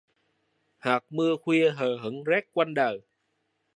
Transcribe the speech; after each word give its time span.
Hạt 0.77 1.03
mưa 1.09 1.35
khuya 1.43 1.71
hờ 1.71 1.97
hững 1.97 2.23
rắc 2.23 2.45
quanh 2.53 2.73
đời 2.73 3.01